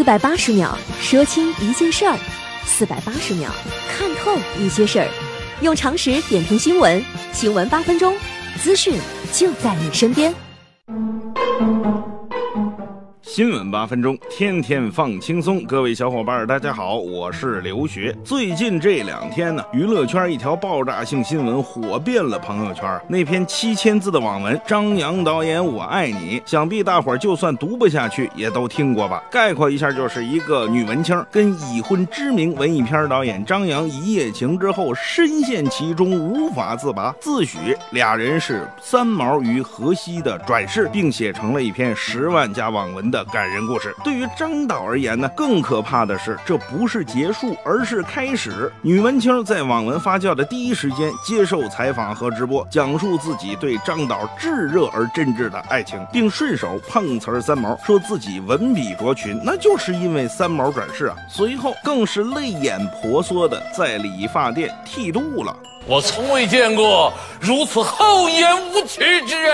[0.00, 2.18] 四百八十秒说清一件事儿，
[2.64, 3.50] 四百八十秒
[3.90, 5.06] 看透一些事儿，
[5.60, 8.16] 用常识点评新闻，新闻八分钟，
[8.62, 8.98] 资讯
[9.30, 10.34] 就在你身边。
[13.32, 15.62] 新闻八分钟，天天放轻松。
[15.62, 18.12] 各位小伙伴，大家好，我是刘学。
[18.24, 23.00] 最近这两天呢，娱乐圈一条爆炸性新闻火遍了朋友圈。
[23.06, 29.22] 那篇七千字的网文《张扬导演我爱你》，想必大伙儿就算读不下去，也都听过吧？
[29.30, 43.19] 概括一下，就是一个女文青跟已婚知名文艺片导演张扬一夜情之后，深陷其中无法自拔，自诩俩人是三毛与荷西的转世，并写成了一篇十万加网文的。
[43.24, 43.94] 感人故事。
[44.04, 48.70] 对于张导而言呢，更可怕的是，这不是结束，而是开始。
[48.82, 61.16] 女文青在网文发酵的第一时间接受采访和直播，讲述自己对张导炙热而真挚的爱情，并顺手碰瓷儿三毛，说自己文笔卓群，那就是因为三毛转世啊。
[61.28, 65.56] 随后更是泪眼婆娑的在理发店剃度了。
[65.86, 69.52] 我从未见过如此厚颜无耻之人。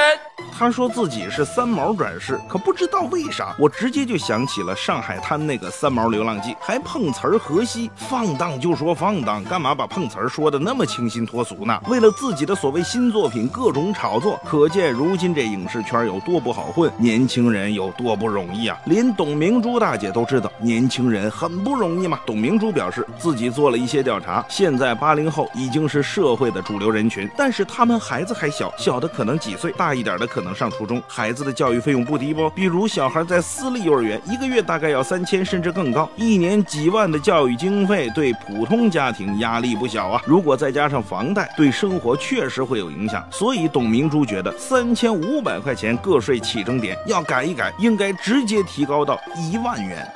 [0.58, 11.78] 他说自己是三毛转世，可不知道为啥，我直接就想起了上海滩那个三毛流浪记，还碰瓷儿河西，放荡就说放荡，干嘛把碰瓷儿说的那么清新脱俗呢？
[11.88, 18.78] 为了自己的所谓新作品各种炒作，可见如今这影视圈有多不好混，年轻人有多不容易啊！
[18.86, 22.18] 连董明珠大姐都知道年轻人很不容易嘛。
[22.24, 30.54] 董明珠表示自己做了一些调查，现在八零后已经是社会的主流人群，但是他们孩子还小，小的可能几岁，大一点的可能。
[30.54, 32.48] 上初中，孩子的教育费用不低不？
[32.48, 40.22] 比如小孩在私立幼儿园，一个月大概要三千，甚至更高，一年几万的教育经费，对普通家庭压力不小啊！
[40.24, 43.22] 如果再加上房贷，对生活确实会有影响。
[43.30, 50.10] 所以董明珠觉得三千五百块钱个税起征点要改一改，应该直接提高到一万元。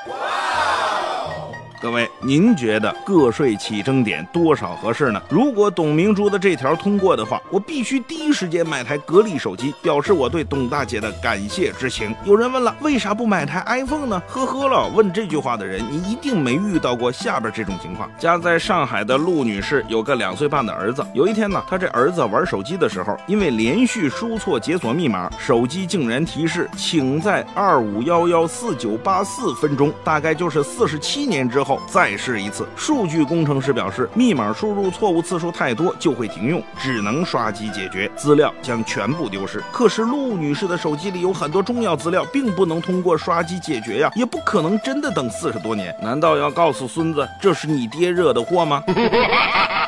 [1.81, 5.23] 各位，您觉得个税起征点多少合适呢？
[5.31, 12.15] 如果董明珠的这条通过的话，我必须第一时间买台格力手机，表示我对董大姐的感谢之情。
[12.25, 14.23] 有人问了，为啥不买台 iPhone 呢？
[14.29, 18.11] 呵呵了，问这句话的人，你一定没遇到过下边这种情况。
[18.19, 31.70] 家在上海的陆女士有个两岁半的儿子，有一天呢，她这儿子玩手机的时候，因为连续输错解锁密码，手机竟然提示，请在二五幺幺四九八四分钟，大概就是四十七年之后。
[31.71, 32.67] 后再试一次。
[32.75, 39.63] 数据工程师表示，密码输入错误次数太多就会停用，只能刷机解决，资料将全部丢失。
[39.71, 45.95] 可是陆女士的手机里有很多重要资料，并不能通过刷机解决呀，也不可能真的等四十多年。
[46.03, 48.83] 难道要告诉孙子，这是你爹惹的祸吗？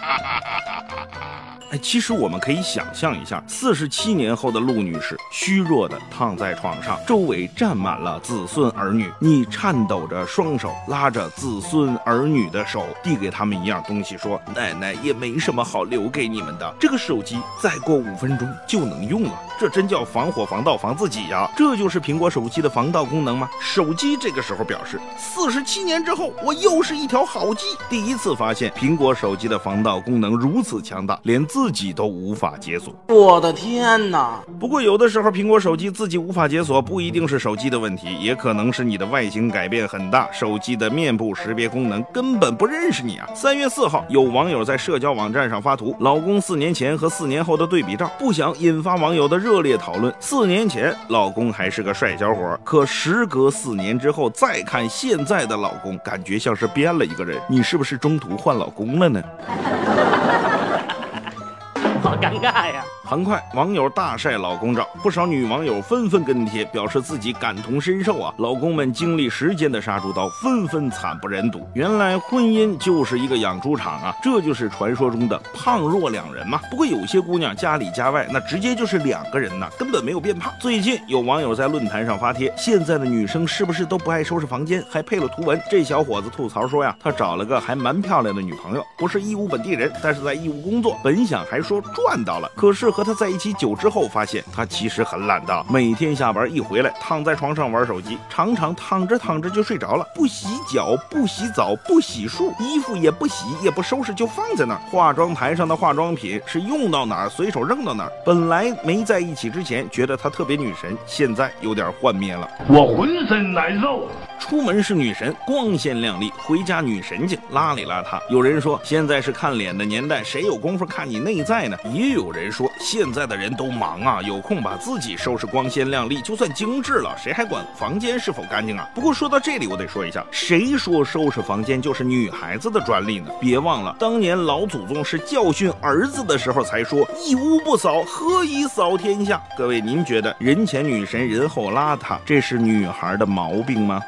[1.73, 9.11] 哎，其实我们可以想象一下，四十七年后的陆女士虚弱的躺在床上，周围站满了子孙儿女。
[9.19, 21.49] 你颤抖着双手拉着子孙儿女的手，递给他们一样东西，说：“奶奶也没什么好留给你们的，这个手机再过五分钟就能用了。”这真叫防火防盗防自己呀！
[21.57, 23.49] 这就是苹果手机的防盗功能吗？
[23.61, 27.67] 手机这个时候表示，四十七年之后，我又是一条好鸡。
[27.89, 32.93] 第一次发现苹果手机的防盗功能如此强大，连自己都无法解锁。
[33.07, 34.41] 我的天哪！
[34.59, 43.29] 不过有的时候苹果手机自己无法解锁，不一定是手机的问题，也可能是你的外形改变很大，手机的面部识别功能根本不认识你啊！
[43.33, 50.11] 三月四号，有网友在社交网站上发图，老公四年前和四年后的对比照，不想引发网友的热热烈讨论。
[50.19, 57.39] 四年前老公还是个帅小伙，可时隔四年之后再看现在的老公，感觉像是变了一个人。
[57.51, 59.23] 你是不是中途换老公了呢？
[62.03, 62.83] 好尴尬呀！
[63.13, 68.33] 很快，网友大晒老公照，不少女网友纷纷跟帖，表示自己感同身受啊！
[68.39, 71.69] 老公们经历时间的杀猪刀，纷纷惨不忍睹。
[71.75, 74.17] 原来婚姻就是一个养猪场啊！
[74.23, 76.59] 这就是传说中的胖弱两人嘛。
[76.71, 80.51] 不过有些姑娘家里家外那直接就是两个人呐，根本没有变胖。
[80.59, 84.83] 最近有网友在论坛上发帖，现在的女生是不是都不爱收拾房间？
[84.91, 85.61] 还配了图文。
[85.71, 90.99] 这小伙子吐槽说呀，他找了个还蛮漂亮的女朋友，不是义乌本地人，但是在义乌工作。
[91.05, 91.79] 本想还说。
[91.95, 104.81] 赚到了，可是和和他在一起久之后，发现他其实很懒的，每天下班一回来，躺在床上玩手机，常常躺着躺着就睡着了，不洗脚，不洗澡，不洗漱，衣服也不洗，也不收拾，就放在那儿。
[104.89, 108.13] 化妆台上的化妆品是用到哪儿随手扔到哪儿。
[108.25, 112.49] 本来没在一起之前觉得他特别女神，现在有点幻灭了。
[112.69, 114.07] 我浑身难受。
[114.43, 118.21] 出门是女神，光鲜亮丽；回家女神经，邋里邋遢。
[118.29, 121.77] 有人说现在是看脸的年代，谁有功夫看你内在呢？
[121.95, 128.87] 也有人说现在的人都忙啊，有空把自己收拾光鲜亮丽，就算精致了，谁还管房间是否干净啊？
[128.93, 133.31] 不过说到这里，我得说一下，谁说收拾房间就是女孩子的专利呢？
[133.41, 139.41] 别忘了，当年老祖宗是教训儿子的时候才说“一屋不扫，何以扫天下”。
[139.57, 144.03] 各位，您觉得人前女神，人后邋遢，这是女孩的毛病吗？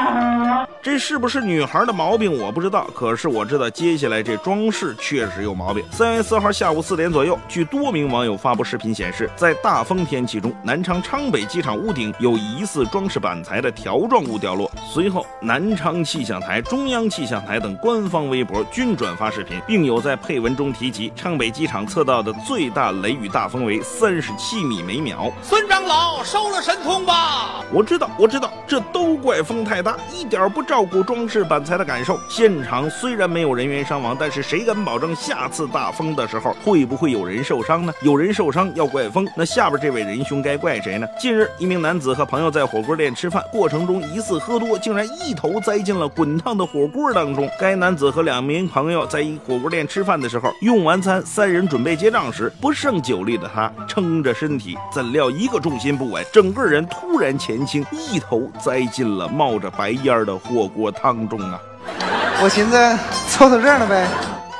[0.00, 0.77] Ah!
[0.90, 2.40] 这是不是女孩的毛病？
[2.40, 2.88] 我不知道。
[2.94, 5.84] 可是我知道，接下来这装饰确实有毛病。
[5.90, 14.70] 三月四号下午四点左右，据多名网友发布视频显示，在大风天气中，南昌昌北机场屋顶有疑似装饰板材的条状物掉落。
[14.90, 25.30] 随后，南昌气象台、中央气象台等官方微博均转发视频，并有在配文中提及，昌北机场测到的最大雷雨大风为三十七米每秒。
[25.42, 27.62] 孙长老收了神通吧？
[27.70, 32.20] 我知道，我知道，这都怪风太大，一点不照照顾装饰板材的感受。
[32.28, 37.92] 现场虽然没有人员伤亡，但是谁敢保证下次大风的时候会不会有人受伤呢？
[38.00, 41.08] 有人受伤要怪风，那下边这位仁兄该怪谁呢？
[41.18, 47.50] 近日，一名男子和朋友在火锅店吃饭过程中疑似喝多，竟然一头栽进了滚烫的火锅当中。
[47.58, 61.60] 该男子和两名朋友在一火锅店吃饭的时候，用完餐，三人准备结账时，不胜酒力的他撑着身体，怎料一个重心不稳，整个人突然前倾，一头栽进了冒着白烟的火锅汤中啊！
[62.42, 64.08] 我寻思凑凑热闹呗。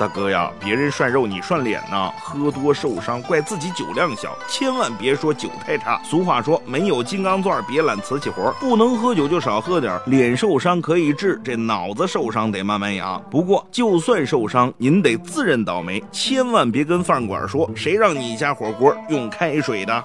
[0.01, 6.01] 大哥呀，别人涮肉你涮脸呐，喝多受伤怪自己酒量小，千万别说酒太差。
[6.05, 10.01] 俗话说，没有金刚钻别揽瓷器活，不能喝酒就少喝点。
[10.07, 13.21] 脸受伤可以治，这脑子受伤得慢慢养。
[13.29, 20.05] 不过就算受伤，您得自认倒霉，千万别跟饭馆说，谁让你家火锅用开水的。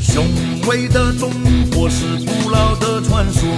[0.00, 0.24] 雄
[0.68, 1.30] 伟的中
[1.72, 3.48] 国是古老的传说，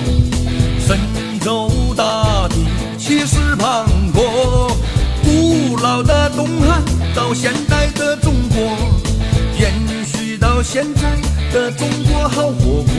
[0.79, 0.99] 神
[1.40, 2.66] 州大地
[2.98, 4.70] 气势磅礴。
[5.22, 6.82] 古老的东汉
[7.14, 8.60] 到现代的中国，
[9.58, 9.72] 延
[10.04, 11.16] 续到现在
[11.52, 12.94] 的中国好火锅。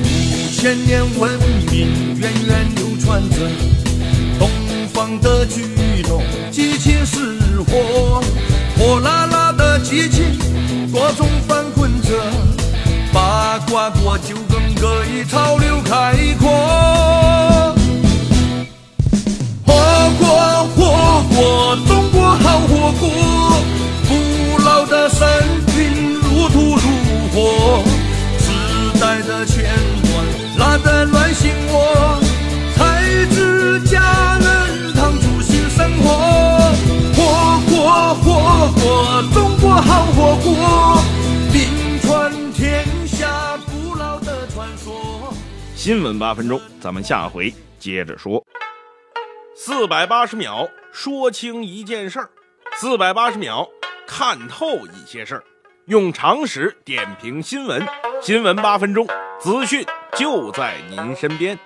[0.00, 1.30] 五千年文
[1.70, 3.36] 明源远流传着，
[4.38, 4.48] 东
[4.92, 8.22] 方的巨龙激情似火，
[8.76, 10.38] 火辣辣的激情
[10.92, 12.08] 各种翻滚着，
[13.12, 17.27] 八卦锅就更可以潮流开阔。
[22.88, 23.10] 火锅，
[24.08, 25.28] 古老的神
[25.66, 26.78] 品如土如
[27.34, 27.84] 火，
[28.38, 32.18] 时代的牵绊拉得乱心窝，
[32.74, 33.04] 才
[33.34, 36.72] 知佳人烫出新生活。
[37.14, 41.02] 火锅，火锅，中国好火锅，
[41.52, 45.34] 名传天下古老的传说。
[45.76, 48.42] 新闻八分钟，咱们下回接着说。
[49.54, 52.30] 四百八十秒说清一件事儿，
[52.80, 53.68] 四百八十秒
[54.06, 55.42] 看透一些事儿，
[55.86, 57.84] 用常识点评新闻，
[58.22, 59.04] 新闻八分钟，
[59.40, 59.84] 资讯
[60.16, 61.58] 就在您身边。